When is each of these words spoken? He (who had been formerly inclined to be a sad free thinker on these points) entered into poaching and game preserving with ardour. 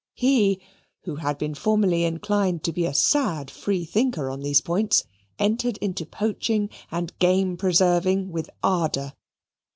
He 0.15 0.63
(who 1.03 1.17
had 1.17 1.37
been 1.37 1.53
formerly 1.53 2.05
inclined 2.05 2.63
to 2.63 2.71
be 2.73 2.87
a 2.87 2.93
sad 2.95 3.51
free 3.51 3.85
thinker 3.85 4.31
on 4.31 4.39
these 4.41 4.59
points) 4.59 5.03
entered 5.37 5.77
into 5.77 6.07
poaching 6.07 6.71
and 6.89 7.15
game 7.19 7.55
preserving 7.55 8.31
with 8.31 8.49
ardour. 8.63 9.13